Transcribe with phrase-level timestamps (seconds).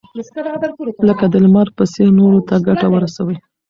[1.07, 3.37] لکه د لمر په څېر نورو ته ګټه ورسوئ.